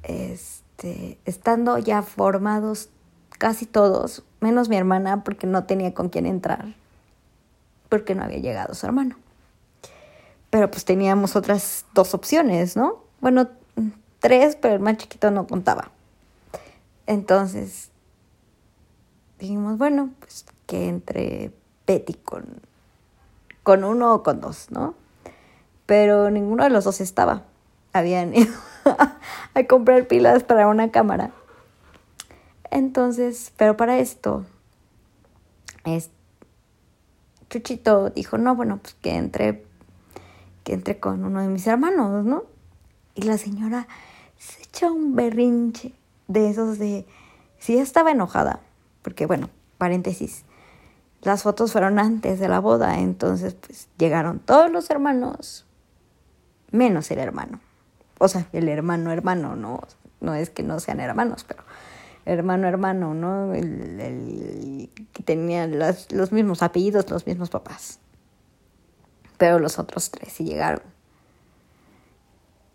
Este, 0.03 1.17
estando 1.25 1.77
ya 1.77 2.01
formados 2.03 2.89
casi 3.29 3.65
todos, 3.65 4.23
menos 4.41 4.67
mi 4.67 4.75
hermana 4.75 5.23
porque 5.23 5.47
no 5.47 5.63
tenía 5.63 5.93
con 5.93 6.09
quién 6.09 6.25
entrar, 6.25 6.75
porque 7.87 8.13
no 8.13 8.23
había 8.23 8.39
llegado 8.39 8.75
su 8.75 8.85
hermano. 8.85 9.15
Pero 10.49 10.69
pues 10.69 10.83
teníamos 10.83 11.37
otras 11.37 11.85
dos 11.93 12.13
opciones, 12.13 12.75
¿no? 12.75 13.03
Bueno, 13.21 13.47
tres, 14.19 14.57
pero 14.57 14.73
el 14.73 14.81
más 14.81 14.97
chiquito 14.97 15.31
no 15.31 15.47
contaba. 15.47 15.91
Entonces, 17.05 17.89
dijimos, 19.39 19.77
bueno, 19.77 20.09
pues 20.19 20.45
que 20.65 20.87
entre 20.87 21.51
Betty 21.85 22.13
con, 22.13 22.61
con 23.63 23.83
uno 23.83 24.13
o 24.13 24.23
con 24.23 24.41
dos, 24.41 24.71
¿no? 24.71 24.95
Pero 25.85 26.29
ninguno 26.29 26.63
de 26.63 26.69
los 26.69 26.83
dos 26.83 27.01
estaba. 27.01 27.43
Habían 27.93 28.35
ido 28.35 28.53
a 29.53 29.63
comprar 29.67 30.07
pilas 30.07 30.43
para 30.43 30.67
una 30.67 30.91
cámara. 30.91 31.31
Entonces, 32.69 33.53
pero 33.57 33.77
para 33.77 33.97
esto, 33.99 34.45
es, 35.85 36.09
Chuchito 37.49 38.09
dijo, 38.09 38.37
no, 38.37 38.55
bueno, 38.55 38.79
pues 38.81 38.93
que 38.95 39.15
entre, 39.15 39.65
que 40.63 40.73
entre 40.73 40.99
con 40.99 41.23
uno 41.23 41.41
de 41.41 41.47
mis 41.47 41.65
hermanos, 41.65 42.25
¿no? 42.25 42.43
Y 43.15 43.21
la 43.21 43.37
señora 43.37 43.87
se 44.37 44.63
echa 44.63 44.91
un 44.91 45.15
berrinche 45.15 45.93
de 46.27 46.49
esos 46.49 46.77
de, 46.77 47.05
si 47.57 47.75
ya 47.75 47.81
estaba 47.81 48.11
enojada, 48.11 48.59
porque 49.07 49.25
bueno, 49.25 49.49
paréntesis, 49.77 50.43
las 51.21 51.43
fotos 51.43 51.71
fueron 51.71 51.97
antes 51.97 52.41
de 52.41 52.49
la 52.49 52.59
boda, 52.59 52.99
entonces 52.99 53.53
pues 53.53 53.87
llegaron 53.97 54.39
todos 54.39 54.69
los 54.69 54.89
hermanos, 54.89 55.65
menos 56.71 57.09
el 57.09 57.19
hermano. 57.19 57.61
O 58.19 58.27
sea, 58.27 58.49
el 58.51 58.67
hermano, 58.67 59.13
hermano, 59.13 59.55
no, 59.55 59.79
no 60.19 60.35
es 60.35 60.49
que 60.49 60.61
no 60.61 60.81
sean 60.81 60.99
hermanos, 60.99 61.45
pero 61.47 61.63
hermano, 62.25 62.67
hermano, 62.67 63.13
¿no? 63.13 63.53
El, 63.53 64.89
que 65.13 65.23
tenía 65.23 65.67
los 65.67 66.33
mismos 66.33 66.61
apellidos, 66.61 67.09
los 67.09 67.25
mismos 67.25 67.49
papás. 67.49 67.99
Pero 69.37 69.57
los 69.59 69.79
otros 69.79 70.11
tres 70.11 70.33
sí 70.33 70.43
llegaron. 70.43 70.81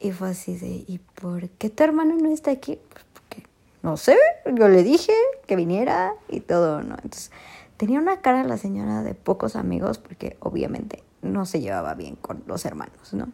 Y 0.01 0.12
fue 0.12 0.31
así 0.31 0.57
de, 0.57 0.83
¿y 0.89 0.99
por 1.21 1.51
qué 1.51 1.69
tu 1.69 1.85
hermano 1.85 2.17
no 2.17 2.31
está 2.31 2.53
aquí? 2.53 2.79
No 3.83 3.97
sé, 3.97 4.17
yo 4.47 4.69
le 4.69 4.83
dije 4.83 5.12
que 5.47 5.57
viniera 5.57 6.15
y 6.29 6.41
todo, 6.41 6.83
¿no? 6.83 6.95
Entonces, 7.03 7.33
tenía 7.77 7.99
una 7.99 8.21
cara 8.21 8.45
la 8.45 8.57
señora 8.57 9.03
de 9.03 9.15
pocos 9.15 9.57
amigos 9.57 9.99
porque 9.99 10.37
obviamente 10.41 11.03
no 11.21 11.47
se 11.47 11.61
llevaba 11.61 11.95
bien 11.95 12.17
con 12.17 12.45
los 12.47 12.65
hermanos, 12.65 13.12
¿no? 13.12 13.29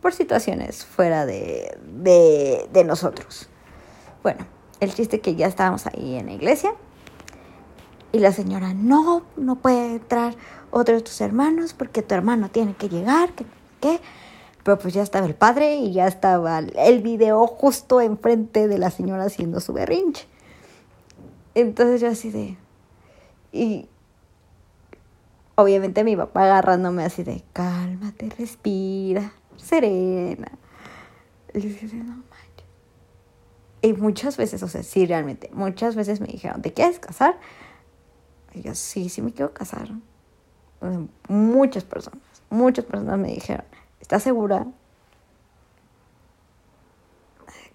Por 0.00 0.12
situaciones 0.12 0.84
fuera 0.84 1.26
de, 1.26 1.76
de, 1.82 2.68
de 2.72 2.84
nosotros. 2.84 3.48
Bueno, 4.22 4.46
el 4.80 4.94
chiste 4.94 5.20
que 5.20 5.34
ya 5.34 5.46
estábamos 5.46 5.86
ahí 5.86 6.16
en 6.16 6.26
la 6.26 6.32
iglesia 6.32 6.74
y 8.12 8.20
la 8.20 8.30
señora, 8.30 8.74
no, 8.74 9.24
no 9.36 9.56
puede 9.56 9.96
entrar 9.96 10.36
otro 10.70 10.94
de 10.94 11.02
tus 11.02 11.20
hermanos 11.20 11.74
porque 11.74 12.00
tu 12.00 12.14
hermano 12.14 12.48
tiene 12.48 12.74
que 12.74 12.88
llegar, 12.88 13.32
que 13.32 13.44
qué. 13.80 14.00
Pero 14.64 14.78
pues 14.78 14.94
ya 14.94 15.02
estaba 15.02 15.26
el 15.26 15.34
padre 15.34 15.76
y 15.76 15.92
ya 15.92 16.06
estaba 16.06 16.58
el 16.58 17.02
video 17.02 17.46
justo 17.46 18.00
enfrente 18.00 18.66
de 18.66 18.78
la 18.78 18.90
señora 18.90 19.24
haciendo 19.24 19.60
su 19.60 19.74
berrinche. 19.74 20.26
Entonces 21.54 22.00
yo 22.00 22.08
así 22.08 22.30
de... 22.30 22.56
Y 23.52 23.88
obviamente 25.54 26.02
mi 26.02 26.16
papá 26.16 26.44
agarrándome 26.44 27.04
así 27.04 27.22
de, 27.22 27.44
cálmate, 27.52 28.30
respira, 28.38 29.34
serena. 29.56 30.50
Y 31.52 31.60
yo 31.60 31.98
no 31.98 32.16
manches. 32.16 32.66
Y 33.82 33.92
muchas 33.92 34.38
veces, 34.38 34.62
o 34.62 34.68
sea, 34.68 34.82
sí, 34.82 35.04
realmente, 35.04 35.50
muchas 35.52 35.94
veces 35.94 36.20
me 36.20 36.26
dijeron, 36.26 36.62
¿te 36.62 36.72
quieres 36.72 36.98
casar? 36.98 37.38
Y 38.54 38.62
yo, 38.62 38.74
sí, 38.74 39.10
sí 39.10 39.20
me 39.20 39.32
quiero 39.32 39.52
casar. 39.52 39.90
muchas 41.28 41.84
personas, 41.84 42.22
muchas 42.48 42.86
personas 42.86 43.18
me 43.18 43.28
dijeron, 43.28 43.66
¿estás 44.04 44.22
segura 44.22 44.66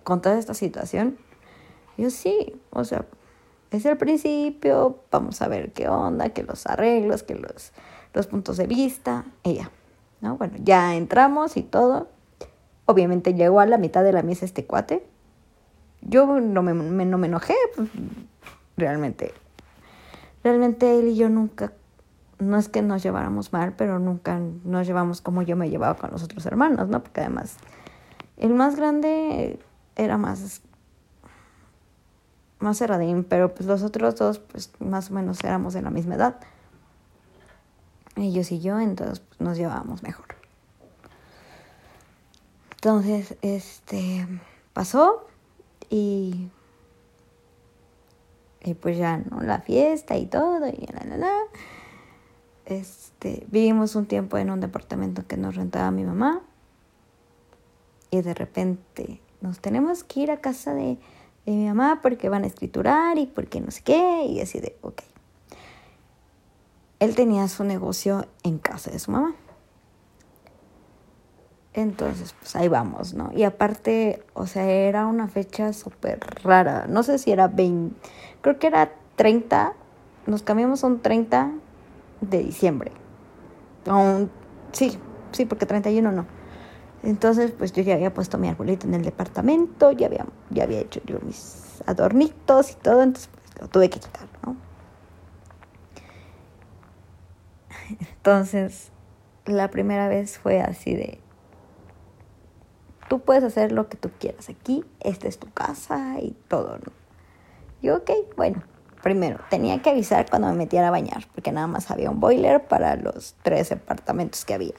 con 0.03 0.21
toda 0.21 0.37
esta 0.37 0.53
situación? 0.53 1.17
Yo, 1.97 2.11
sí, 2.11 2.55
o 2.69 2.83
sea, 2.83 3.07
es 3.71 3.83
el 3.85 3.97
principio, 3.97 4.99
vamos 5.09 5.41
a 5.41 5.47
ver 5.47 5.71
qué 5.71 5.87
onda, 5.87 6.29
que 6.29 6.43
los 6.43 6.67
arreglos, 6.67 7.23
que 7.23 7.33
los, 7.33 7.71
los 8.13 8.27
puntos 8.27 8.57
de 8.57 8.67
vista, 8.67 9.25
ya, 9.43 9.71
¿no? 10.21 10.37
Bueno, 10.37 10.53
ya 10.59 10.95
entramos 10.95 11.57
y 11.57 11.63
todo. 11.63 12.09
Obviamente 12.85 13.33
llegó 13.33 13.59
a 13.59 13.65
la 13.65 13.79
mitad 13.79 14.03
de 14.03 14.13
la 14.13 14.21
mesa 14.21 14.45
este 14.45 14.65
cuate. 14.65 15.03
Yo 16.01 16.27
no 16.39 16.61
me, 16.61 16.73
no 16.75 17.17
me 17.17 17.27
enojé, 17.27 17.55
pues, 17.75 17.89
realmente. 18.77 19.33
Realmente 20.43 20.99
él 20.99 21.07
y 21.07 21.15
yo 21.15 21.27
nunca, 21.27 21.73
no 22.39 22.57
es 22.57 22.69
que 22.69 22.81
nos 22.81 23.03
lleváramos 23.03 23.53
mal, 23.53 23.73
pero 23.73 23.99
nunca 23.99 24.39
nos 24.63 24.87
llevamos 24.87 25.21
como 25.21 25.41
yo 25.41 25.55
me 25.55 25.69
llevaba 25.69 25.95
con 25.95 26.11
los 26.11 26.23
otros 26.23 26.45
hermanos, 26.45 26.87
¿no? 26.87 27.03
Porque 27.03 27.21
además 27.21 27.57
el 28.37 28.53
más 28.53 28.75
grande 28.75 29.59
era 29.95 30.17
más 30.17 30.61
más 32.59 32.77
cerradín, 32.77 33.23
pero 33.23 33.53
pues 33.53 33.67
los 33.67 33.83
otros 33.83 34.15
dos 34.15 34.39
pues 34.39 34.71
más 34.79 35.11
o 35.11 35.13
menos 35.13 35.43
éramos 35.43 35.73
de 35.73 35.81
la 35.81 35.89
misma 35.89 36.15
edad. 36.15 36.39
Ellos 38.15 38.51
y 38.51 38.59
yo, 38.59 38.79
entonces 38.79 39.19
pues, 39.19 39.39
nos 39.39 39.57
llevábamos 39.57 40.03
mejor. 40.03 40.25
Entonces, 42.71 43.35
este 43.41 44.25
pasó 44.73 45.27
y 45.89 46.49
y 48.63 48.73
pues 48.73 48.97
ya, 48.97 49.17
¿no? 49.17 49.41
La 49.41 49.59
fiesta 49.59 50.17
y 50.17 50.25
todo, 50.25 50.67
y 50.67 50.87
la, 50.93 51.05
la, 51.05 51.17
la. 51.17 51.33
Este, 52.69 53.45
vivimos 53.49 53.95
un 53.95 54.05
tiempo 54.05 54.37
en 54.37 54.51
un 54.51 54.59
departamento 54.59 55.25
que 55.27 55.37
nos 55.37 55.55
rentaba 55.55 55.89
mi 55.89 56.03
mamá 56.03 56.41
y 58.11 58.21
de 58.21 58.33
repente 58.33 59.21
nos 59.41 59.59
tenemos 59.59 60.03
que 60.03 60.21
ir 60.21 60.31
a 60.31 60.37
casa 60.37 60.73
de, 60.73 60.97
mi 61.45 61.65
mamá 61.65 61.99
porque 62.03 62.29
van 62.29 62.43
a 62.43 62.47
escriturar 62.47 63.17
y 63.17 63.25
porque 63.25 63.59
no 63.59 63.71
sé 63.71 63.81
qué 63.81 64.25
y 64.25 64.39
así 64.39 64.59
de, 64.59 64.77
ok. 64.81 65.01
Él 66.99 67.15
tenía 67.15 67.47
su 67.47 67.63
negocio 67.63 68.27
en 68.43 68.59
casa 68.59 68.91
de 68.91 68.99
su 68.99 69.09
mamá. 69.09 69.33
Entonces, 71.73 72.35
pues 72.39 72.55
ahí 72.55 72.67
vamos, 72.67 73.15
¿no? 73.15 73.31
Y 73.33 73.43
aparte, 73.43 74.23
o 74.33 74.45
sea, 74.45 74.69
era 74.69 75.07
una 75.07 75.27
fecha 75.27 75.73
súper 75.73 76.19
rara. 76.43 76.85
No 76.87 77.01
sé 77.01 77.17
si 77.17 77.31
era 77.31 77.47
20, 77.47 77.95
creo 78.41 78.59
que 78.59 78.67
era 78.67 78.91
30, 79.15 79.73
nos 80.27 80.43
cambiamos 80.43 80.83
a 80.83 80.87
un 80.87 81.01
30 81.01 81.51
de 82.21 82.43
diciembre. 82.43 82.91
Sí, 84.71 84.97
sí, 85.31 85.45
porque 85.45 85.65
31 85.65 86.11
no. 86.11 86.25
Entonces, 87.01 87.51
pues 87.51 87.71
yo 87.71 87.81
ya 87.81 87.95
había 87.95 88.13
puesto 88.13 88.37
mi 88.37 88.49
arbolito 88.49 88.85
en 88.85 88.93
el 88.93 89.03
departamento, 89.03 89.91
ya 89.91 90.07
había, 90.07 90.25
ya 90.49 90.63
había 90.63 90.79
hecho 90.81 91.01
yo 91.05 91.19
mis 91.21 91.81
adornitos 91.85 92.71
y 92.71 92.75
todo, 92.75 93.01
entonces 93.01 93.29
pues, 93.33 93.61
lo 93.61 93.67
tuve 93.69 93.89
que 93.89 93.99
quitar, 93.99 94.27
¿no? 94.45 94.57
Entonces, 97.99 98.91
la 99.45 99.69
primera 99.69 100.09
vez 100.09 100.37
fue 100.37 100.59
así 100.59 100.93
de, 100.93 101.19
tú 103.07 103.21
puedes 103.21 103.45
hacer 103.45 103.71
lo 103.71 103.87
que 103.87 103.95
tú 103.95 104.11
quieras 104.19 104.49
aquí, 104.49 104.83
esta 104.99 105.29
es 105.29 105.39
tu 105.39 105.49
casa 105.51 106.19
y 106.19 106.35
todo, 106.49 106.77
¿no? 106.79 106.91
Yo, 107.81 107.95
ok, 107.95 108.11
bueno, 108.35 108.61
primero, 109.01 109.39
tenía 109.49 109.81
que 109.81 109.89
avisar 109.89 110.29
cuando 110.29 110.47
me 110.49 110.55
metiera 110.55 110.89
a 110.89 110.91
bañar, 110.91 111.25
porque 111.33 111.51
nada 111.51 111.67
más 111.67 111.89
había 111.91 112.09
un 112.09 112.19
boiler 112.19 112.67
para 112.67 112.95
los 112.95 113.35
tres 113.41 113.69
departamentos 113.69 114.45
que 114.45 114.53
había. 114.53 114.73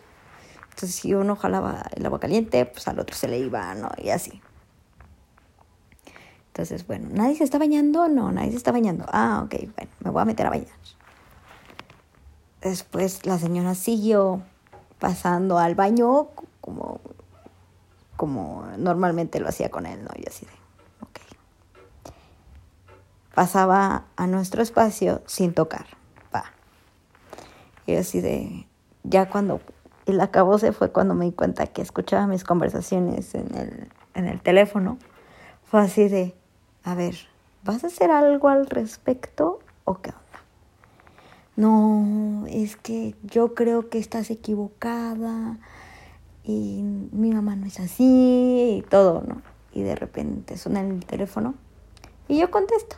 Entonces, 0.70 0.94
si 0.94 1.14
uno 1.14 1.36
jalaba 1.36 1.84
el 1.94 2.06
agua 2.06 2.20
caliente, 2.20 2.64
pues 2.66 2.88
al 2.88 2.98
otro 2.98 3.14
se 3.14 3.28
le 3.28 3.38
iba, 3.38 3.74
¿no? 3.74 3.90
Y 3.98 4.10
así. 4.10 4.40
Entonces, 6.48 6.86
bueno, 6.86 7.08
¿nadie 7.12 7.36
se 7.36 7.44
está 7.44 7.58
bañando? 7.58 8.08
No, 8.08 8.32
nadie 8.32 8.50
se 8.50 8.56
está 8.56 8.72
bañando. 8.72 9.04
Ah, 9.08 9.42
ok, 9.44 9.54
bueno, 9.76 9.90
me 10.00 10.10
voy 10.10 10.22
a 10.22 10.24
meter 10.24 10.46
a 10.46 10.50
bañar. 10.50 10.68
Después 12.60 13.24
la 13.24 13.38
señora 13.38 13.74
siguió 13.74 14.42
pasando 14.98 15.58
al 15.58 15.74
baño 15.74 16.28
como, 16.60 17.00
como 18.16 18.66
normalmente 18.76 19.40
lo 19.40 19.48
hacía 19.48 19.70
con 19.70 19.86
él, 19.86 20.04
¿no? 20.04 20.10
Y 20.16 20.28
así 20.28 20.44
de. 20.44 20.59
Pasaba 23.34 24.04
a 24.16 24.26
nuestro 24.26 24.62
espacio 24.62 25.22
sin 25.26 25.54
tocar, 25.54 25.86
va. 26.34 26.44
Y 27.86 27.94
así 27.96 28.20
de, 28.20 28.66
ya 29.04 29.28
cuando 29.28 29.60
el 30.10 30.58
se 30.58 30.72
fue 30.72 30.90
cuando 30.90 31.14
me 31.14 31.26
di 31.26 31.32
cuenta 31.32 31.66
que 31.66 31.82
escuchaba 31.82 32.26
mis 32.26 32.44
conversaciones 32.44 33.34
en 33.34 33.54
el, 33.54 33.88
en 34.14 34.26
el 34.26 34.40
teléfono. 34.40 34.98
Fue 35.64 35.80
así 35.80 36.08
de, 36.08 36.34
a 36.84 36.94
ver, 36.94 37.16
¿vas 37.64 37.84
a 37.84 37.86
hacer 37.86 38.10
algo 38.10 38.48
al 38.48 38.66
respecto 38.66 39.60
o 39.84 40.00
qué 40.00 40.10
onda? 40.10 40.20
No, 41.56 42.46
es 42.48 42.76
que 42.76 43.14
yo 43.22 43.54
creo 43.54 43.88
que 43.88 43.98
estás 43.98 44.30
equivocada 44.30 45.58
y 46.42 46.82
mi 47.12 47.32
mamá 47.32 47.54
no 47.54 47.66
es 47.66 47.78
así 47.80 48.78
y 48.78 48.82
todo, 48.88 49.22
¿no? 49.26 49.42
Y 49.72 49.82
de 49.82 49.94
repente 49.94 50.56
suena 50.56 50.80
el 50.80 51.04
teléfono 51.04 51.54
y 52.26 52.38
yo 52.38 52.50
contesto. 52.50 52.96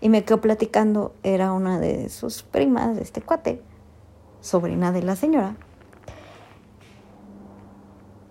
Y 0.00 0.08
me 0.08 0.24
quedo 0.24 0.40
platicando, 0.40 1.14
era 1.22 1.52
una 1.52 1.78
de 1.78 2.08
sus 2.08 2.42
primas 2.42 2.96
de 2.96 3.02
este 3.02 3.20
cuate, 3.20 3.62
sobrina 4.40 4.92
de 4.92 5.02
la 5.02 5.14
señora. 5.14 5.56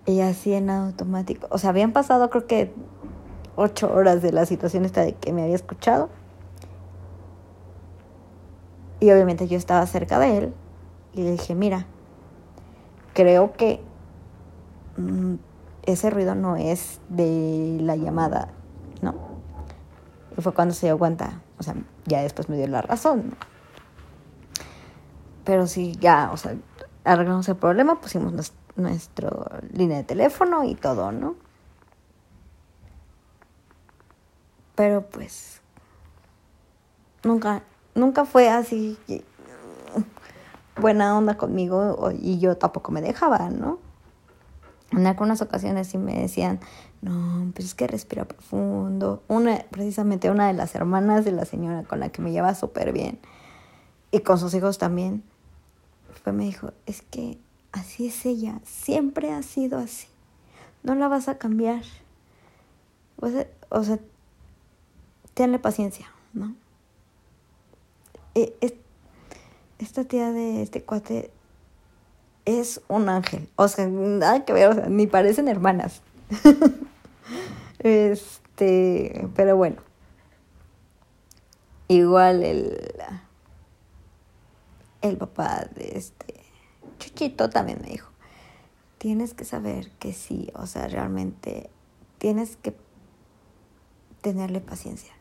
Y 0.05 0.21
así 0.21 0.53
en 0.53 0.71
automático. 0.71 1.47
O 1.51 1.59
sea, 1.59 1.69
habían 1.69 1.93
pasado 1.93 2.31
creo 2.31 2.47
que 2.47 2.73
ocho 3.55 3.93
horas 3.93 4.21
de 4.21 4.31
la 4.31 4.45
situación 4.45 4.85
esta 4.85 5.01
de 5.01 5.13
que 5.13 5.31
me 5.33 5.43
había 5.43 5.55
escuchado. 5.55 6.09
Y 8.99 9.11
obviamente 9.11 9.47
yo 9.47 9.57
estaba 9.57 9.85
cerca 9.85 10.17
de 10.17 10.37
él 10.37 10.53
y 11.13 11.23
le 11.23 11.31
dije, 11.31 11.53
mira, 11.53 11.85
creo 13.13 13.53
que 13.53 13.81
mm, 14.97 15.35
ese 15.83 16.09
ruido 16.09 16.35
no 16.35 16.55
es 16.55 16.99
de 17.09 17.77
la 17.81 17.95
llamada, 17.95 18.49
¿no? 19.01 19.13
Y 20.37 20.41
fue 20.41 20.53
cuando 20.53 20.73
se 20.73 20.87
dio 20.87 20.97
cuenta, 20.97 21.41
o 21.59 21.63
sea, 21.63 21.75
ya 22.05 22.21
después 22.21 22.49
me 22.49 22.57
dio 22.57 22.67
la 22.67 22.81
razón. 22.81 23.35
Pero 25.43 25.67
sí, 25.67 25.95
ya, 25.99 26.31
o 26.31 26.37
sea, 26.37 26.55
arreglamos 27.03 27.47
el 27.49 27.55
problema, 27.55 27.99
pusimos 27.99 28.53
nuestra 28.75 29.29
línea 29.73 29.97
de 29.97 30.03
teléfono 30.03 30.63
y 30.63 30.75
todo, 30.75 31.11
¿no? 31.11 31.35
Pero 34.75 35.01
pues 35.01 35.61
nunca, 37.23 37.63
nunca 37.95 38.23
fue 38.25 38.49
así 38.49 38.97
buena 40.77 41.17
onda 41.17 41.35
conmigo 41.35 42.11
y 42.17 42.39
yo 42.39 42.57
tampoco 42.57 42.91
me 42.91 43.01
dejaba, 43.01 43.49
¿no? 43.49 43.79
En 44.91 45.05
algunas 45.05 45.41
ocasiones 45.41 45.87
sí 45.87 45.97
me 45.97 46.19
decían, 46.19 46.59
no, 47.01 47.51
pues 47.53 47.67
es 47.67 47.75
que 47.75 47.87
respira 47.87 48.25
profundo. 48.25 49.23
Una, 49.27 49.63
precisamente 49.69 50.29
una 50.29 50.47
de 50.47 50.53
las 50.53 50.75
hermanas 50.75 51.25
de 51.25 51.31
la 51.31 51.45
señora 51.45 51.83
con 51.83 51.99
la 51.99 52.09
que 52.09 52.21
me 52.21 52.31
lleva 52.31 52.55
súper 52.55 52.91
bien 52.91 53.19
y 54.11 54.19
con 54.19 54.39
sus 54.39 54.53
hijos 54.53 54.77
también, 54.77 55.23
fue, 56.23 56.33
me 56.33 56.45
dijo, 56.45 56.71
es 56.85 57.01
que 57.01 57.37
así 57.71 58.07
es 58.07 58.25
ella, 58.25 58.59
siempre 58.65 59.31
ha 59.31 59.43
sido 59.43 59.77
así, 59.77 60.07
no 60.83 60.95
la 60.95 61.07
vas 61.07 61.29
a 61.29 61.37
cambiar. 61.37 61.83
O 63.17 63.29
sea, 63.29 63.47
o 63.69 63.83
sea 63.83 63.99
tenle 65.33 65.59
paciencia, 65.59 66.07
¿no? 66.33 66.55
E, 68.35 68.55
esta 69.77 70.03
tía 70.03 70.31
de 70.31 70.61
este 70.61 70.83
cuate 70.83 71.31
es 72.45 72.81
un 72.87 73.09
ángel, 73.09 73.47
o 73.55 73.67
sea, 73.67 73.87
nada 73.87 74.43
que 74.43 74.53
ver, 74.53 74.69
o 74.69 74.73
sea, 74.73 74.87
ni 74.87 75.07
parecen 75.07 75.47
hermanas. 75.47 76.01
este, 77.79 79.27
pero 79.35 79.57
bueno. 79.57 79.77
Igual 81.87 82.43
el 82.43 82.93
el 85.01 85.17
papá 85.17 85.65
de 85.75 85.97
este 85.97 86.35
Chuchito 86.99 87.49
también 87.49 87.79
me 87.81 87.89
dijo, 87.89 88.11
tienes 88.97 89.33
que 89.33 89.45
saber 89.45 89.89
que 89.91 90.11
sí, 90.13 90.51
o 90.53 90.67
sea, 90.67 90.87
realmente 90.87 91.69
tienes 92.17 92.57
que 92.57 92.75
tenerle 94.21 94.59
paciencia. 94.59 95.13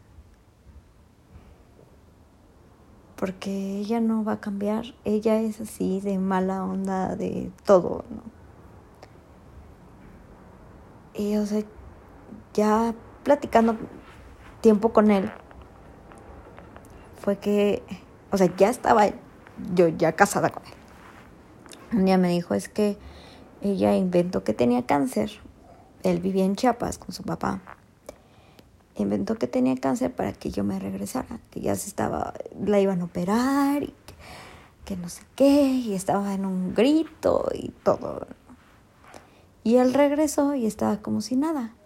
Porque 3.15 3.79
ella 3.79 4.01
no 4.01 4.25
va 4.25 4.35
a 4.35 4.41
cambiar, 4.41 4.95
ella 5.05 5.41
es 5.41 5.61
así 5.61 6.01
de 6.01 6.19
mala 6.19 6.65
onda 6.65 7.17
de 7.17 7.51
todo, 7.65 8.05
¿no? 8.11 8.23
Y 11.15 11.37
o 11.37 11.47
sea, 11.47 11.63
ya 12.59 12.93
platicando 13.23 13.77
tiempo 14.61 14.93
con 14.93 15.13
él, 15.13 15.31
fue 17.21 17.39
que, 17.39 17.85
o 18.33 18.37
sea, 18.37 18.53
ya 18.57 18.69
estaba 18.69 19.07
yo 19.75 19.87
ya 19.87 20.13
casada 20.17 20.51
con 20.51 20.65
él. 20.65 20.73
Un 21.93 22.05
día 22.05 22.19
me 22.19 22.31
dijo, 22.31 22.55
es 22.55 22.69
que 22.69 22.99
ella 23.63 23.95
inventó 23.95 24.43
que 24.43 24.55
tenía 24.55 24.87
cáncer. 24.87 25.31
Él 26.03 26.19
vivía 26.19 26.45
en 26.45 26.57
Chiapas 26.57 26.99
con 26.99 27.13
su 27.13 27.23
papá. 27.23 27.63
Inventó 28.97 29.37
que 29.37 29.47
tenía 29.47 29.77
cáncer 29.77 30.13
para 30.13 30.33
que 30.33 30.51
yo 30.51 30.65
me 30.65 30.81
regresara, 30.81 31.39
que 31.53 31.61
ya 31.61 31.77
se 31.77 31.89
estaba, 31.89 32.35
la 32.61 32.81
iban 32.81 33.01
a 33.03 33.05
operar 33.05 33.85
y 33.85 33.95
que, 34.85 34.97
no 34.97 35.09
sé 35.09 35.23
qué, 35.37 35.63
y 35.63 35.95
estaba 35.95 36.35
en 36.35 36.45
un 36.45 36.75
grito 36.75 37.51
y 37.55 37.69
todo. 37.85 38.27
Y 39.63 39.77
él 39.77 39.95
regresó 39.95 40.57
y 40.57 40.67
estaba 40.67 40.97
como 40.97 41.21
si 41.21 41.37
nada. 41.37 41.78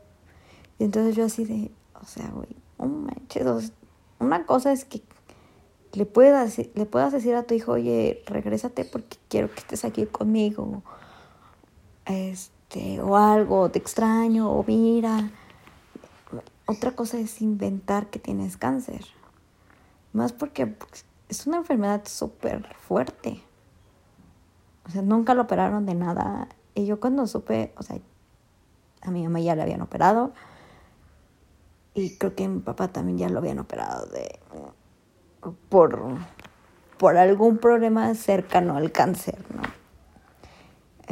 Y 0.78 0.84
entonces 0.84 1.14
yo 1.16 1.24
así 1.24 1.44
de, 1.44 1.70
o 2.00 2.04
sea, 2.04 2.28
güey, 2.28 2.48
un 2.78 3.04
manches, 3.04 3.72
una 4.18 4.46
cosa 4.46 4.72
es 4.72 4.84
que 4.84 5.02
le 5.92 6.06
puedas, 6.06 6.58
le 6.58 6.86
puedas 6.86 7.12
decir 7.12 7.34
a 7.34 7.42
tu 7.42 7.54
hijo, 7.54 7.72
oye, 7.72 8.22
regrésate 8.26 8.84
porque 8.84 9.18
quiero 9.28 9.50
que 9.50 9.60
estés 9.60 9.84
aquí 9.84 10.06
conmigo, 10.06 10.82
este, 12.06 13.00
o 13.00 13.16
algo, 13.16 13.70
te 13.70 13.78
extraño, 13.78 14.50
o 14.50 14.64
mira. 14.66 15.30
Otra 16.66 16.92
cosa 16.92 17.18
es 17.18 17.42
inventar 17.42 18.08
que 18.08 18.18
tienes 18.18 18.56
cáncer. 18.56 19.04
Más 20.12 20.32
porque 20.32 20.66
pues, 20.66 21.04
es 21.28 21.46
una 21.46 21.58
enfermedad 21.58 22.02
súper 22.06 22.74
fuerte. 22.76 23.42
O 24.86 24.90
sea, 24.90 25.02
nunca 25.02 25.34
lo 25.34 25.42
operaron 25.42 25.84
de 25.86 25.94
nada. 25.94 26.48
Y 26.74 26.86
yo 26.86 27.00
cuando 27.00 27.26
supe, 27.26 27.72
o 27.76 27.82
sea, 27.82 27.98
a 29.02 29.10
mi 29.10 29.22
mamá 29.24 29.40
ya 29.40 29.54
le 29.54 29.62
habían 29.62 29.82
operado. 29.82 30.32
Y 31.94 32.16
creo 32.16 32.34
que 32.34 32.48
mi 32.48 32.60
papá 32.60 32.88
también 32.88 33.18
ya 33.18 33.28
lo 33.28 33.38
habían 33.38 33.58
operado 33.58 34.06
de 34.06 34.40
por, 35.68 36.00
por 36.98 37.16
algún 37.16 37.58
problema 37.58 38.14
cercano 38.14 38.76
al 38.76 38.92
cáncer, 38.92 39.38
¿no? 39.54 39.62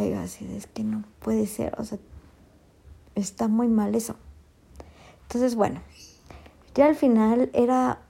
Y 0.02 0.12
así, 0.14 0.50
es 0.56 0.66
que 0.66 0.82
no 0.82 1.04
puede 1.18 1.46
ser, 1.46 1.74
o 1.78 1.84
sea, 1.84 1.98
está 3.14 3.48
muy 3.48 3.68
mal 3.68 3.94
eso. 3.94 4.16
Entonces, 5.22 5.54
bueno, 5.54 5.80
ya 6.74 6.86
al 6.86 6.94
final 6.94 7.50
era 7.52 8.00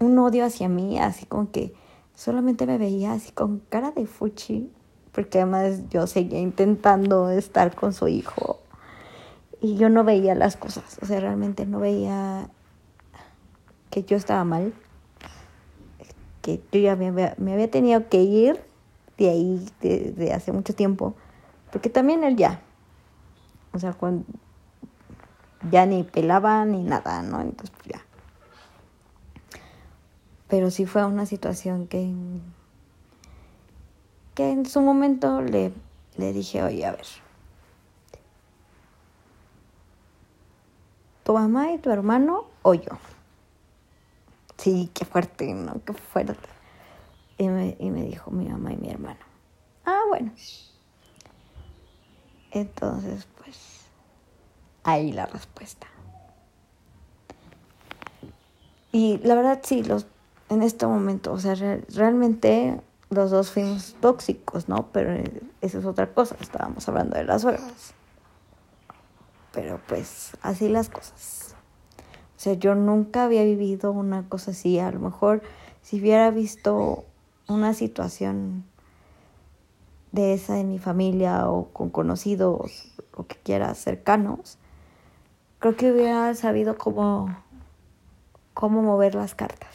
un 0.00 0.18
odio 0.18 0.44
hacia 0.44 0.68
mí, 0.68 0.98
así 0.98 1.26
como 1.26 1.52
que 1.52 1.74
solamente 2.14 2.66
me 2.66 2.78
veía 2.78 3.12
así 3.12 3.30
con 3.30 3.60
cara 3.68 3.92
de 3.92 4.06
fuchi, 4.06 4.72
porque 5.12 5.38
además 5.38 5.88
yo 5.88 6.06
seguía 6.06 6.40
intentando 6.40 7.30
estar 7.30 7.74
con 7.74 7.92
su 7.92 8.08
hijo 8.08 8.60
y 9.60 9.76
yo 9.76 9.88
no 9.88 10.04
veía 10.04 10.34
las 10.34 10.56
cosas, 10.56 10.98
o 11.02 11.06
sea, 11.06 11.20
realmente 11.20 11.66
no 11.66 11.80
veía 11.80 12.48
que 13.90 14.04
yo 14.04 14.16
estaba 14.16 14.44
mal, 14.44 14.74
que 16.42 16.60
yo 16.70 16.80
ya 16.80 16.96
me 16.96 17.08
había, 17.08 17.70
tenido 17.70 18.08
que 18.08 18.22
ir 18.22 18.62
de 19.18 19.30
ahí 19.30 19.68
desde 19.80 20.32
hace 20.32 20.52
mucho 20.52 20.74
tiempo, 20.74 21.14
porque 21.72 21.88
también 21.88 22.22
él 22.24 22.36
ya, 22.36 22.60
o 23.72 23.78
sea, 23.78 23.94
cuando 23.94 24.24
ya 25.70 25.86
ni 25.86 26.04
pelaba 26.04 26.64
ni 26.64 26.82
nada, 26.82 27.22
¿no? 27.22 27.40
Entonces, 27.40 27.74
pues 27.76 27.88
ya. 27.88 28.04
Pero 30.48 30.70
sí 30.70 30.86
fue 30.86 31.04
una 31.04 31.26
situación 31.26 31.88
que, 31.88 32.12
que 34.34 34.50
en 34.50 34.66
su 34.66 34.80
momento 34.80 35.42
le, 35.42 35.72
le 36.16 36.32
dije, 36.32 36.62
oye, 36.62 36.86
a 36.86 36.92
ver, 36.92 37.06
tu 41.26 41.34
mamá 41.34 41.72
y 41.72 41.78
tu 41.78 41.90
hermano 41.90 42.44
o 42.62 42.74
yo. 42.74 42.92
Sí, 44.56 44.92
qué 44.94 45.04
fuerte, 45.04 45.52
¿no? 45.52 45.82
Qué 45.84 45.92
fuerte. 45.92 46.36
Y 47.36 47.48
me, 47.48 47.76
y 47.80 47.90
me 47.90 48.04
dijo 48.04 48.30
mi 48.30 48.48
mamá 48.48 48.72
y 48.72 48.76
mi 48.76 48.90
hermano. 48.90 49.18
Ah, 49.84 50.02
bueno. 50.08 50.30
Entonces, 52.52 53.26
pues, 53.38 53.86
ahí 54.84 55.10
la 55.10 55.26
respuesta. 55.26 55.88
Y 58.92 59.18
la 59.18 59.34
verdad 59.34 59.58
sí, 59.64 59.82
los, 59.82 60.06
en 60.48 60.62
este 60.62 60.86
momento, 60.86 61.32
o 61.32 61.40
sea, 61.40 61.56
realmente 61.56 62.80
los 63.10 63.32
dos 63.32 63.50
fuimos 63.50 63.96
tóxicos, 64.00 64.68
¿no? 64.68 64.92
Pero 64.92 65.12
eso 65.60 65.80
es 65.80 65.84
otra 65.84 66.06
cosa, 66.14 66.36
estábamos 66.40 66.88
hablando 66.88 67.16
de 67.16 67.24
las 67.24 67.42
suegras. 67.42 67.95
Pero 69.56 69.80
pues 69.88 70.36
así 70.42 70.68
las 70.68 70.90
cosas. 70.90 71.56
O 72.36 72.38
sea, 72.38 72.52
yo 72.52 72.74
nunca 72.74 73.24
había 73.24 73.42
vivido 73.42 73.90
una 73.90 74.28
cosa 74.28 74.50
así. 74.50 74.78
A 74.78 74.90
lo 74.90 75.00
mejor 75.00 75.40
si 75.80 75.98
hubiera 75.98 76.30
visto 76.30 77.06
una 77.48 77.72
situación 77.72 78.64
de 80.12 80.34
esa 80.34 80.60
en 80.60 80.68
mi 80.68 80.78
familia 80.78 81.48
o 81.48 81.68
con 81.72 81.88
conocidos, 81.88 82.92
o 83.14 83.26
que 83.26 83.36
quieras, 83.36 83.78
cercanos, 83.78 84.58
creo 85.58 85.74
que 85.74 85.90
hubiera 85.90 86.34
sabido 86.34 86.76
cómo, 86.76 87.34
cómo 88.52 88.82
mover 88.82 89.14
las 89.14 89.34
cartas. 89.34 89.74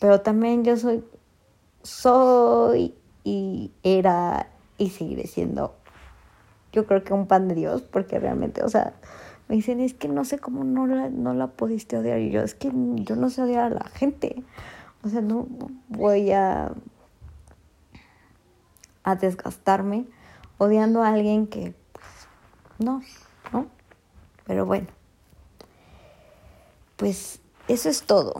Pero 0.00 0.22
también 0.22 0.64
yo 0.64 0.76
soy, 0.76 1.04
soy 1.84 2.96
y 3.22 3.70
era 3.84 4.48
y 4.76 4.90
seguiré 4.90 5.28
siendo, 5.28 5.76
yo 6.72 6.86
creo 6.86 7.04
que 7.04 7.12
un 7.12 7.26
pan 7.26 7.48
de 7.48 7.54
Dios, 7.54 7.82
porque 7.82 8.18
realmente, 8.18 8.62
o 8.62 8.68
sea, 8.68 8.94
me 9.48 9.56
dicen, 9.56 9.80
es 9.80 9.94
que 9.94 10.08
no 10.08 10.24
sé 10.24 10.38
cómo 10.38 10.64
no 10.64 10.86
la, 10.86 11.10
no 11.10 11.34
la 11.34 11.48
pudiste 11.48 11.98
odiar. 11.98 12.18
Y 12.20 12.30
yo, 12.30 12.42
es 12.42 12.54
que 12.54 12.70
yo 12.72 13.16
no 13.16 13.28
sé 13.28 13.42
odiar 13.42 13.64
a 13.64 13.74
la 13.74 13.84
gente. 13.90 14.42
O 15.04 15.08
sea, 15.08 15.20
no 15.20 15.46
voy 15.88 16.32
a, 16.32 16.72
a 19.02 19.14
desgastarme 19.16 20.06
odiando 20.58 21.02
a 21.02 21.08
alguien 21.08 21.46
que, 21.46 21.74
pues, 21.92 22.06
no, 22.78 23.02
¿no? 23.52 23.66
Pero 24.46 24.64
bueno, 24.64 24.86
pues 26.96 27.40
eso 27.68 27.88
es 27.88 28.04
todo. 28.04 28.34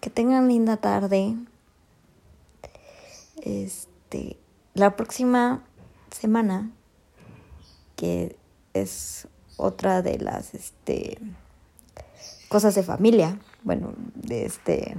Que 0.00 0.10
tengan 0.10 0.48
linda 0.48 0.76
tarde. 0.76 1.36
Este, 3.42 4.38
la 4.74 4.96
próxima 4.96 5.62
semana, 6.10 6.70
que 8.00 8.34
es 8.72 9.28
otra 9.58 10.00
de 10.00 10.18
las 10.18 10.54
este, 10.54 11.18
cosas 12.48 12.74
de 12.74 12.82
familia, 12.82 13.38
bueno, 13.62 13.92
de 14.14 14.46
este 14.46 14.96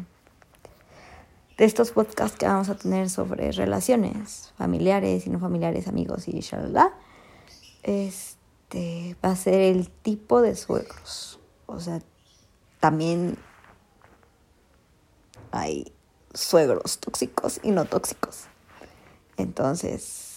de 1.57 1.65
estos 1.65 1.91
podcasts 1.91 2.37
que 2.37 2.45
vamos 2.45 2.69
a 2.69 2.75
tener 2.75 3.09
sobre 3.09 3.51
relaciones 3.51 4.53
familiares 4.55 5.25
y 5.25 5.31
no 5.31 5.39
familiares, 5.39 5.87
amigos 5.87 6.27
y 6.27 6.39
shalala, 6.41 6.93
este 7.81 9.15
va 9.25 9.31
a 9.31 9.35
ser 9.35 9.61
el 9.61 9.89
tipo 9.89 10.43
de 10.43 10.55
suegros. 10.55 11.39
O 11.65 11.79
sea, 11.79 12.01
también 12.79 13.35
hay 15.51 15.91
suegros 16.35 16.99
tóxicos 16.99 17.59
y 17.63 17.71
no 17.71 17.85
tóxicos. 17.85 18.45
Entonces, 19.37 20.30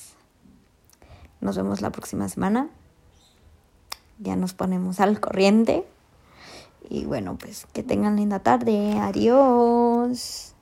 nos 1.45 1.57
vemos 1.57 1.83
la 1.83 1.91
próxima 1.91 2.29
semana. 2.29 2.69
Ya 4.19 4.35
nos 4.35 4.55
ponemos 4.55 4.99
al 4.99 5.21
corriente. 5.21 5.85
Y 6.89 7.05
bueno, 7.05 7.37
pues 7.39 7.67
que 7.73 7.83
tengan 7.83 8.17
linda 8.17 8.39
tarde. 8.39 8.99
Adiós. 8.99 10.54